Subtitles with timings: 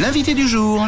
[0.00, 0.86] L'invité du jour.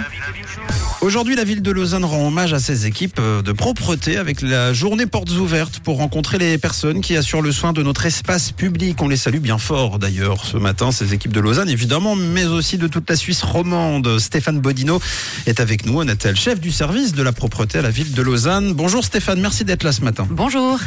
[1.01, 4.73] Aujourd'hui, la ville de Lausanne rend hommage à ses équipes euh, de propreté avec la
[4.73, 9.03] journée portes ouvertes pour rencontrer les personnes qui assurent le soin de notre espace public.
[9.03, 12.79] On les salue bien fort d'ailleurs ce matin, ces équipes de Lausanne évidemment, mais aussi
[12.79, 14.19] de toute la Suisse romande.
[14.19, 15.01] Stéphane Bodino
[15.47, 18.75] est avec nous, Anatel, chef du service de la propreté à la ville de Lausanne.
[18.75, 20.27] Bonjour Stéphane, merci d'être là ce matin.
[20.31, 20.79] Bonjour.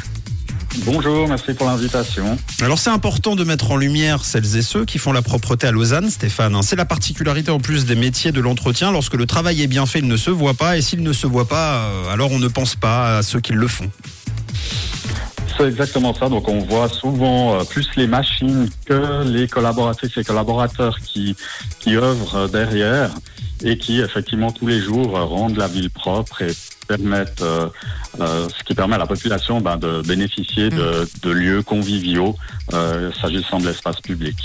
[0.80, 2.38] Bonjour, merci pour l'invitation.
[2.62, 5.72] Alors c'est important de mettre en lumière celles et ceux qui font la propreté à
[5.72, 6.60] Lausanne, Stéphane.
[6.64, 8.92] C'est la particularité en plus des métiers de l'entretien.
[8.92, 10.78] Lorsque le travail est bien fait, il ne se voit pas.
[10.78, 13.54] Et s'il ne se voit pas, euh, alors on ne pense pas à ceux qui
[13.54, 13.90] le font.
[15.56, 16.28] C'est exactement ça.
[16.28, 21.36] Donc on voit souvent euh, plus les machines que les collaboratrices et collaborateurs qui,
[21.80, 23.12] qui œuvrent derrière
[23.64, 26.54] et qui effectivement tous les jours euh, rendent la ville propre et
[26.86, 27.68] permettent, euh,
[28.20, 32.36] euh, ce qui permet à la population ben, de bénéficier de, de lieux conviviaux
[32.74, 34.36] euh, s'agissant de l'espace public.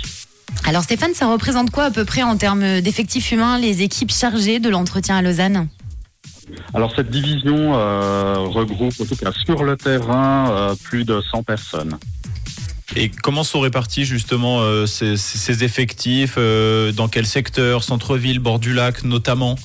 [0.64, 4.60] Alors Stéphane, ça représente quoi à peu près en termes d'effectifs humains les équipes chargées
[4.60, 5.68] de l'entretien à Lausanne?
[6.72, 7.72] Alors cette division
[8.50, 11.98] regroupe en tout cas sur le terrain plus de 100 personnes.
[12.96, 18.58] Et comment sont répartis justement euh, ces, ces effectifs euh, Dans quel secteur Centre-ville, bord
[18.58, 19.56] du lac notamment?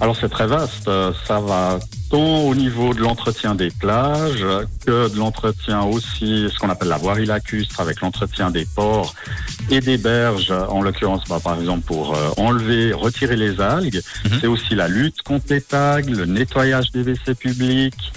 [0.00, 0.90] Alors c'est très vaste,
[1.28, 1.78] ça va
[2.10, 4.44] tant au niveau de l'entretien des plages
[4.84, 9.14] que de l'entretien aussi, ce qu'on appelle la voirie lacustre avec l'entretien des ports
[9.70, 14.02] et des berges, en l'occurrence bah, par exemple pour euh, enlever, retirer les algues.
[14.24, 14.38] Mhm.
[14.40, 18.12] C'est aussi la lutte contre les tags, le nettoyage des WC publics.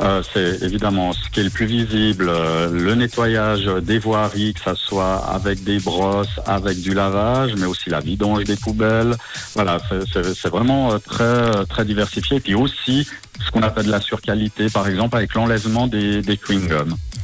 [0.00, 4.60] Euh, c'est évidemment ce qui est le plus visible, euh, le nettoyage des voiries, que
[4.60, 9.14] ça soit avec des brosses, avec du lavage, mais aussi la vidange des poubelles.
[9.54, 12.38] Voilà, c'est- vraiment euh, très très diversifié.
[12.38, 13.06] Et puis aussi
[13.44, 16.38] ce qu'on appelle de la surqualité, par exemple avec l'enlèvement des, des.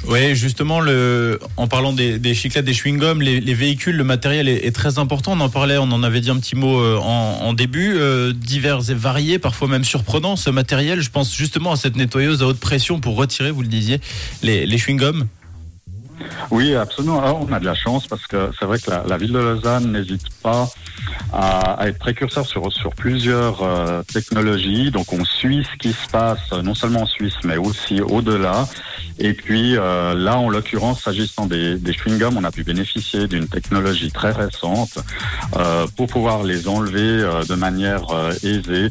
[0.09, 4.75] Oui, justement, le, en parlant des, des des chewing-gums, les, les véhicules, le matériel est,
[4.75, 5.33] très important.
[5.33, 7.95] On en parlait, on en avait dit un petit mot euh, en, en début.
[7.98, 11.03] euh, divers et variés, parfois même surprenants, ce matériel.
[11.03, 14.00] Je pense justement à cette nettoyeuse à haute pression pour retirer, vous le disiez,
[14.43, 15.27] les, les chewing-gums.
[16.51, 17.23] Oui, absolument.
[17.23, 19.93] Alors, on a de la chance parce que c'est vrai que la, ville de Lausanne
[19.93, 20.69] n'hésite pas
[21.33, 24.91] à, être précurseur sur, sur plusieurs euh, technologies.
[24.91, 28.67] Donc, on suit ce qui se passe non seulement en Suisse, mais aussi au-delà.
[29.19, 34.11] Et puis, euh, là, en l'occurrence, s'agissant des, chewing-gums, on a pu bénéficier d'une technologie
[34.11, 34.99] très récente
[35.56, 38.05] euh, pour pouvoir les enlever de manière
[38.43, 38.91] aisée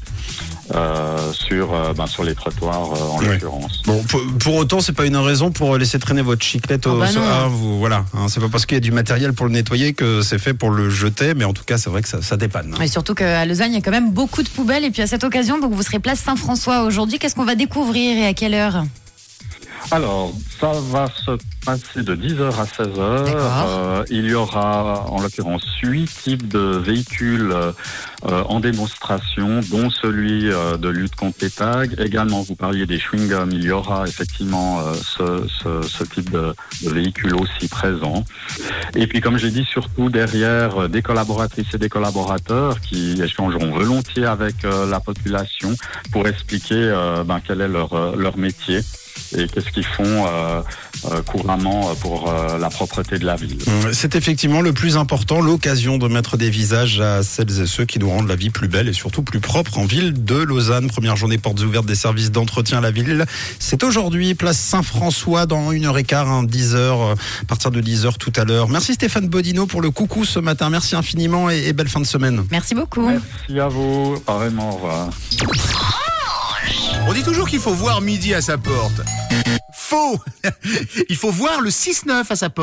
[0.75, 3.27] euh, sur, euh, ben, sur les trottoirs, euh, en Oui.
[3.27, 3.81] l'occurrence.
[3.85, 7.05] Bon, pour, pour autant, c'est pas une raison pour laisser traîner votre chiclette au Ah
[7.05, 7.21] bah non.
[7.25, 9.93] ah, vous, voilà, hein, c'est pas parce qu'il y a du matériel pour le nettoyer
[9.93, 12.37] que c'est fait pour le jeter, mais en tout cas, c'est vrai que ça, ça
[12.37, 12.75] dépanne.
[12.77, 12.81] hein.
[12.83, 14.83] Et surtout qu'à Lausanne, il y a quand même beaucoup de poubelles.
[14.85, 17.17] Et puis à cette occasion, donc vous serez place Saint-François aujourd'hui.
[17.19, 18.83] Qu'est-ce qu'on va découvrir et à quelle heure?
[19.89, 21.31] Alors, ça va se
[21.65, 23.23] passer de 10h à 16h.
[23.23, 23.65] D'accord.
[23.69, 30.51] Euh, il y aura en l'occurrence huit types de véhicules euh, en démonstration, dont celui
[30.51, 31.85] euh, de lutte contre les tags.
[31.99, 36.53] Également, vous parliez des chewing-gums, il y aura effectivement ce, ce, ce type de,
[36.83, 38.25] de véhicule aussi présent.
[38.93, 44.25] Et puis, comme j'ai dit, surtout derrière des collaboratrices et des collaborateurs qui échangeront volontiers
[44.25, 45.73] avec la population
[46.11, 46.93] pour expliquer
[47.25, 48.81] ben, quel est leur, leur métier
[49.35, 50.61] et qu'est-ce qu'ils font euh,
[51.05, 53.57] euh, couramment pour euh, la propreté de la ville.
[53.93, 57.99] C'est effectivement le plus important, l'occasion de mettre des visages à celles et ceux qui
[57.99, 60.87] nous rendent la vie plus belle et surtout plus propre en ville de Lausanne.
[60.87, 63.25] Première journée portes ouvertes des services d'entretien à la ville.
[63.59, 67.69] C'est aujourd'hui, place Saint-François, dans une heure et quart, hein, 10 heures, euh, à partir
[67.71, 68.67] de 10 heures tout à l'heure.
[68.69, 70.69] Merci Stéphane Bodino pour le coucou ce matin.
[70.69, 72.43] Merci infiniment et, et belle fin de semaine.
[72.49, 73.07] Merci beaucoup.
[73.07, 75.09] Merci à vous, apparemment, au revoir.
[77.07, 79.01] On dit toujours qu'il faut voir midi à sa porte.
[79.73, 80.19] Faux
[81.09, 82.55] Il faut voir le 6-9 à sa porte.